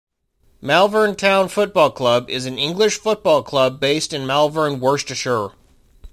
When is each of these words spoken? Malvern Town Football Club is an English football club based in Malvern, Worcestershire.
Malvern 0.61 1.15
Town 1.15 1.47
Football 1.47 1.91
Club 1.91 2.27
is 2.27 2.47
an 2.47 2.57
English 2.57 2.97
football 2.97 3.43
club 3.43 3.79
based 3.79 4.13
in 4.13 4.25
Malvern, 4.25 4.79
Worcestershire. 4.79 5.49